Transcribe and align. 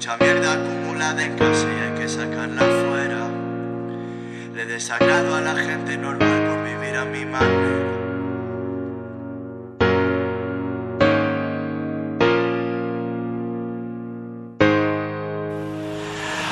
mucha 0.00 0.16
mierda 0.16 0.54
acumulada 0.54 1.22
en 1.22 1.36
casa 1.36 1.66
y 1.68 1.82
hay 1.84 2.00
que 2.00 2.08
sacarla 2.08 2.62
afuera. 2.62 3.28
Le 4.54 4.64
desagrado 4.64 5.34
a 5.34 5.40
la 5.42 5.54
gente 5.54 5.98
normal 5.98 6.42
por 6.48 6.64
vivir 6.64 6.96
a 6.96 7.04
mi 7.04 7.26
manera. 7.26 7.90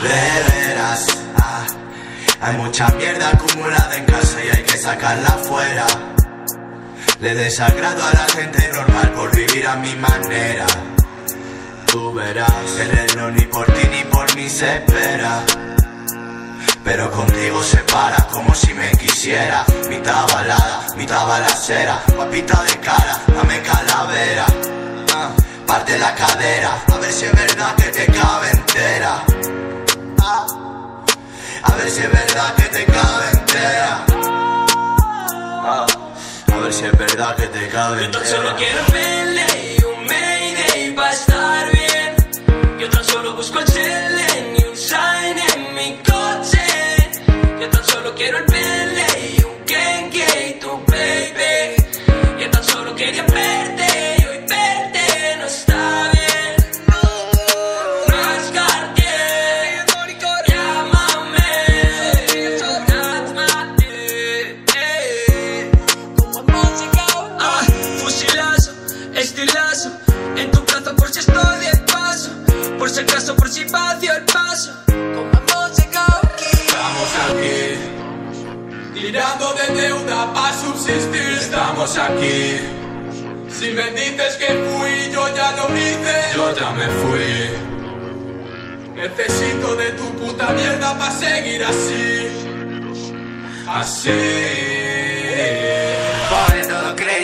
De 0.03 0.53
veras, 0.53 1.07
ah, 1.39 1.67
hay 2.43 2.57
mucha 2.59 2.89
mierda 2.99 3.31
acumulada 3.31 3.97
en 3.97 4.05
casa 4.05 4.45
y 4.45 4.59
hay 4.59 4.63
que 4.63 4.77
sacarla 4.77 5.29
afuera. 5.29 5.87
Le 7.23 7.35
desagrado 7.35 8.05
a 8.05 8.13
la 8.13 8.27
gente 8.29 8.69
normal 8.75 9.11
por 9.13 9.35
vivir 9.35 9.67
a 9.67 9.77
mi 9.77 9.95
manera. 9.95 10.67
Tú 11.91 12.13
verás, 12.13 12.79
el 12.81 12.91
reloj 12.91 13.33
ni 13.33 13.47
por 13.47 13.67
ti 13.67 13.89
ni 13.91 14.05
por 14.05 14.35
mí 14.37 14.49
se 14.49 14.77
espera. 14.77 15.43
Pero 16.85 17.11
contigo 17.11 17.63
se 17.63 17.79
para 17.79 18.17
como 18.31 18.55
si 18.55 18.75
me 18.75 18.91
quisiera. 18.93 19.65
Mitad 19.89 20.27
balada, 20.33 20.87
mitad 20.97 21.27
balacera. 21.27 22.01
Guapita 22.15 22.63
de 22.65 22.77
cara, 22.81 23.21
dame 23.35 23.63
calavera. 23.63 24.47
Parte 25.67 25.99
la 25.99 26.15
cadera, 26.15 26.79
a 26.93 26.97
ver 26.99 27.13
si 27.13 27.25
es 27.27 27.33
verdad 27.33 27.75
que 27.77 27.91
te 27.91 28.07
cabe 28.07 28.51
entera. 28.51 29.23
A 31.63 31.75
ver 31.77 31.91
si 31.91 32.01
es 32.03 32.13
verdad 32.13 32.55
que 32.55 32.63
te 32.65 32.85
cabe 32.85 33.31
entera. 33.33 34.05
A 36.53 36.57
ver 36.63 36.73
si 36.73 36.85
es 36.85 36.99
verdad 36.99 37.37
que 37.37 37.47
te 37.47 37.69
cabe 37.69 38.05
Yo 38.05 38.11
tan 38.11 38.27
solo 38.27 38.51
entera. 38.51 38.57
quiero 38.57 38.93
verle 38.93 39.78
paso 74.23 74.73
Como 74.87 75.31
hemos 75.31 75.79
llegado 75.79 76.21
aquí 76.25 76.59
Estamos 76.89 77.11
aquí, 77.31 79.01
tirando 79.01 79.55
de 79.55 79.81
deuda 79.81 80.33
para 80.33 80.55
subsistir. 80.55 81.23
Estamos 81.41 81.97
aquí. 81.99 82.59
Si 83.51 83.71
me 83.73 83.91
dices 83.93 84.37
que 84.37 84.47
fui, 84.47 85.13
yo 85.13 85.35
ya 85.35 85.53
lo 85.53 85.77
hice. 85.77 86.17
Yo 86.35 86.55
ya 86.55 86.71
me 86.73 86.87
fui. 87.01 87.51
Necesito 88.95 89.77
de 89.77 89.91
tu 89.93 90.05
puta 90.17 90.51
mierda 90.53 90.99
para 90.99 91.13
seguir 91.13 91.65
así. 91.65 92.29
Así. 93.69 94.68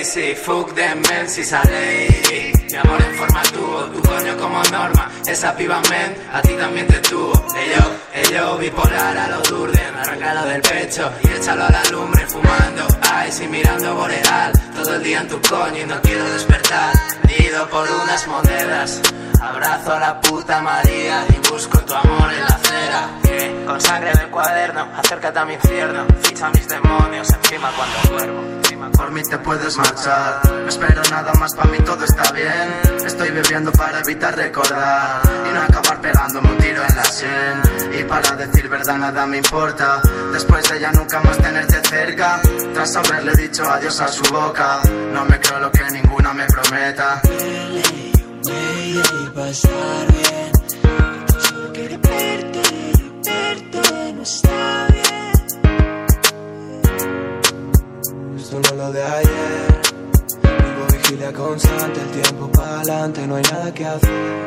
Fuck 0.04 0.74
them 0.74 1.00
men 1.08 1.26
si 1.30 1.42
sale 1.42 2.52
Mi 2.70 2.76
amor 2.76 3.00
en 3.00 3.14
forma 3.14 3.42
tubo, 3.44 3.84
tu 3.86 4.02
coño 4.02 4.36
como 4.36 4.62
norma. 4.64 5.10
Esa 5.26 5.56
piba 5.56 5.80
men, 5.88 6.14
a 6.30 6.42
ti 6.42 6.52
también 6.58 6.86
te 6.86 6.98
tuvo. 6.98 7.32
Ello, 7.56 7.90
ello, 8.12 8.58
bipolar 8.58 9.16
a 9.16 9.28
lo 9.28 9.40
Durden 9.40 9.94
Arrancalo 9.96 10.44
del 10.44 10.60
pecho 10.60 11.10
y 11.22 11.28
échalo 11.28 11.64
a 11.64 11.70
la 11.70 11.82
lumbre 11.90 12.26
Fumando. 12.26 12.86
Ice 13.26 13.44
y 13.44 13.48
mirando 13.48 13.94
boreal 13.94 14.52
Todo 14.74 14.96
el 14.96 15.02
día 15.02 15.20
en 15.22 15.28
tu 15.28 15.40
coño 15.40 15.80
y 15.80 15.86
no 15.86 15.98
quiero 16.02 16.30
despertar. 16.32 16.92
Ido 17.38 17.66
por 17.70 17.90
unas 17.90 18.26
monedas 18.26 19.00
Abrazo 19.40 19.92
a 19.92 19.98
la 20.00 20.20
puta 20.20 20.60
María 20.62 21.26
y 21.28 21.48
busco 21.50 21.78
tu 21.80 21.94
amor 21.94 22.32
en 22.32 22.40
la 22.40 22.46
acera. 22.46 23.08
Con 23.66 23.80
sangre 23.80 24.10
en 24.12 24.20
el 24.20 24.30
cuaderno, 24.30 24.88
acércate 24.96 25.38
a 25.38 25.44
mi 25.44 25.54
infierno. 25.54 26.06
Ficha 26.22 26.50
mis 26.50 26.68
demonios 26.68 27.28
encima 27.30 27.70
cuando 27.76 28.16
duermo. 28.16 28.54
Por 28.96 29.10
mí 29.10 29.22
te 29.22 29.38
puedes 29.38 29.76
marchar, 29.76 30.40
no 30.50 30.68
espero 30.68 31.02
nada 31.10 31.32
más, 31.34 31.54
para 31.54 31.70
mí 31.70 31.78
todo 31.78 32.04
está 32.04 32.30
bien. 32.32 32.98
Estoy 33.04 33.30
bebiendo 33.30 33.72
para 33.72 34.00
evitar 34.00 34.36
recordar 34.36 35.20
y 35.48 35.54
no 35.54 35.62
acabar 35.62 36.00
pegándome 36.00 36.50
un 36.50 36.58
tiro 36.58 36.82
en 36.86 36.96
la 36.96 37.04
sien. 37.04 37.62
Y 37.98 38.04
para 38.04 38.36
decir 38.36 38.68
verdad 38.68 38.96
nada 38.96 39.26
me 39.26 39.38
importa, 39.38 40.00
después 40.32 40.68
de 40.68 40.78
ella 40.78 40.92
nunca 40.92 41.20
más 41.20 41.38
tenerte 41.38 41.80
cerca. 41.88 42.40
Tras 42.72 42.96
haberle 42.96 43.32
dicho 43.34 43.64
adiós 43.64 44.00
a 44.00 44.08
su 44.08 44.24
boca, 44.32 44.80
no 45.12 45.24
me 45.24 45.38
creo 45.40 45.60
lo 45.60 45.70
que 45.70 45.84
ninguna 45.90 46.32
me 46.32 46.46
prometa. 46.46 47.20
Mayday 48.46 49.30
para 49.34 49.50
estar 49.50 50.12
bien 50.12 50.52
solo 51.40 51.72
quería 51.72 51.98
verte 51.98 52.62
y 52.98 53.28
verte 53.28 54.12
no 54.14 54.22
está 54.22 54.86
bien 54.92 55.24
Esto 58.36 58.60
no 58.60 58.68
es 58.68 58.76
lo 58.76 58.92
de 58.92 59.02
ayer. 59.02 59.80
Vivo 60.42 60.86
vigilia 60.92 61.32
constante, 61.32 62.00
el 62.00 62.10
tiempo 62.22 62.50
para 62.52 62.76
adelante, 62.80 63.26
no 63.26 63.36
hay 63.36 63.42
nada 63.42 63.72
que 63.72 63.86
hacer. 63.86 64.44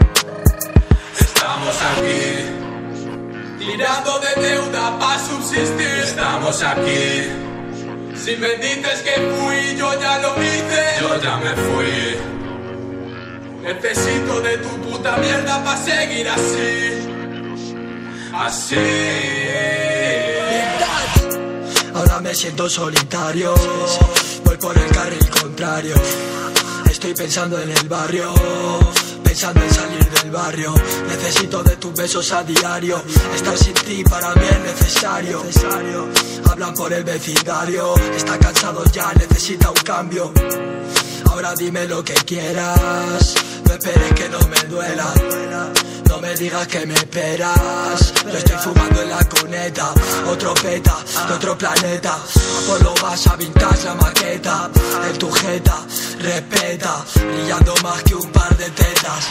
Estamos 1.19 1.75
aquí, 1.91 2.45
tirando 3.57 4.19
de 4.19 4.41
deuda 4.41 4.99
para 4.99 5.19
subsistir. 5.19 5.87
Estamos 6.03 6.63
aquí. 6.63 7.27
Si 8.15 8.35
me 8.37 8.55
dices 8.57 9.01
que 9.01 9.21
fui, 9.35 9.75
yo 9.77 9.99
ya 9.99 10.19
lo 10.19 10.35
hice. 10.41 10.83
Yo 11.01 11.21
ya 11.21 11.37
me 11.37 11.49
fui. 11.55 12.46
Necesito 13.67 14.39
de 14.39 14.57
tu 14.59 14.69
puta 14.81 15.17
mierda 15.17 15.61
para 15.61 15.77
seguir 15.77 16.29
así. 16.29 17.05
Así. 18.33 18.75
Ahora 21.93 22.21
me 22.21 22.33
siento 22.33 22.69
solitario. 22.69 23.53
Voy 24.45 24.55
por 24.55 24.77
el 24.77 24.89
carril 24.89 25.29
contrario. 25.29 25.95
Estoy 26.89 27.13
pensando 27.13 27.59
en 27.61 27.69
el 27.71 27.89
barrio. 27.89 28.33
Pensando 29.21 29.61
en 29.61 29.69
salir 29.69 30.09
del 30.11 30.31
barrio. 30.31 30.73
Necesito 31.09 31.61
de 31.61 31.75
tus 31.75 31.93
besos 31.93 32.31
a 32.31 32.43
diario. 32.43 33.03
Estar 33.35 33.57
sin 33.57 33.73
ti 33.73 34.01
para 34.09 34.33
mí 34.35 34.45
es 34.49 34.59
necesario. 34.61 35.43
Hablan 36.49 36.73
por 36.73 36.93
el 36.93 37.03
vecindario. 37.03 37.95
Está 38.15 38.39
cansado 38.39 38.85
ya, 38.93 39.11
necesita 39.13 39.71
un 39.71 39.81
cambio. 39.83 40.31
Ahora 41.29 41.53
dime 41.53 41.85
lo 41.85 42.01
que 42.01 42.13
quieras. 42.13 43.35
No 43.67 43.73
esperes 43.73 44.13
que 44.13 44.29
no 44.29 44.39
me 44.47 44.61
duela. 44.69 45.05
No 46.09 46.19
me 46.19 46.33
digas 46.35 46.67
que 46.67 46.85
me 46.85 46.93
esperas. 46.93 48.13
Yo 48.23 48.37
estoy 48.37 48.57
fumando 48.57 49.01
en 49.01 49.09
la 49.09 49.23
cuneta. 49.25 49.93
Otro 50.27 50.53
peta 50.53 50.95
de 51.27 51.33
otro 51.33 51.57
planeta. 51.57 52.17
Por 52.67 52.81
lo 52.81 52.93
vas 53.01 53.27
a 53.27 53.35
vintage 53.35 53.85
la 53.85 53.95
maqueta. 53.95 54.69
En 55.09 55.17
tu 55.17 55.29
jeta, 55.31 55.75
respeta. 56.19 57.03
Brillando 57.15 57.73
más 57.83 58.03
que 58.03 58.15
un 58.15 58.31
par 58.31 58.55
de 58.57 58.69
tetas. 58.69 59.27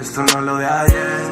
Esto 0.00 0.22
no 0.22 0.38
es 0.38 0.44
lo 0.44 0.56
de 0.56 0.66
ayer. 0.66 1.30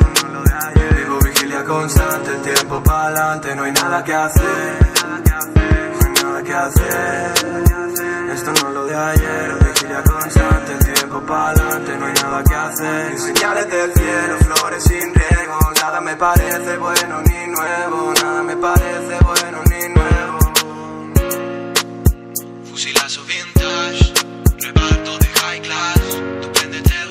Vivo 0.96 1.18
vigilia 1.20 1.64
constante. 1.64 2.30
El 2.30 2.42
tiempo 2.42 2.82
para 2.82 3.06
adelante. 3.06 3.54
No 3.54 3.62
hay 3.62 3.72
nada 3.72 4.02
que 4.04 4.14
hacer. 4.14 4.76
No 5.04 6.04
hay 6.04 6.22
nada 6.22 6.42
que 6.42 6.54
hacer. 6.54 7.72
Esto 8.32 8.50
no 8.50 8.68
es 8.68 8.74
lo 8.74 8.86
de 8.86 8.96
ayer, 8.96 9.54
vigilia 9.60 10.02
constante, 10.02 10.31
sin 14.82 15.14
riego, 15.14 15.58
nada 15.80 16.00
me 16.00 16.16
parece 16.16 16.76
bueno 16.78 17.22
ni 17.22 17.46
nuevo, 17.52 18.12
nada 18.22 18.42
me 18.42 18.56
parece 18.56 19.18
bueno 19.24 19.58
ni 19.70 19.88
nuevo. 19.94 20.38
Fusilazo 22.70 23.22
vintage, 23.24 24.12
reparto 24.58 25.18
de 25.18 25.26
high 25.40 25.60
class, 25.60 26.00
tú 26.40 26.52
préndete 26.52 26.94
el. 27.02 27.10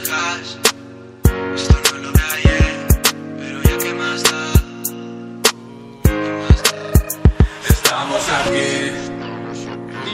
Esto 1.56 1.74
no 1.74 1.98
es 1.98 2.04
lo 2.04 2.12
de 2.12 2.24
ayer, 2.36 2.88
pero 3.40 3.62
ya 3.64 3.78
que 3.78 3.94
más 3.94 4.24
da. 4.24 4.44
Estamos 7.70 8.24
aquí, 8.40 8.72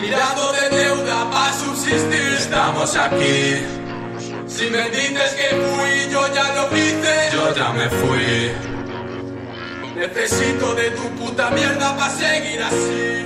tirando 0.01 0.43
de 0.53 0.69
deuda 0.77 1.29
para 1.31 1.53
subsistir. 1.53 2.27
Estamos 2.37 2.95
aquí. 2.95 3.65
Si 4.47 4.69
me 4.69 4.89
dices 4.89 5.33
que 5.35 5.46
fui. 7.89 8.51
Necesito 9.95 10.75
de 10.75 10.91
tu 10.91 11.09
puta 11.15 11.49
mierda 11.51 11.95
para 11.95 12.13
seguir 12.13 12.61
así. 12.61 13.25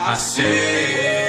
Así. 0.00 1.19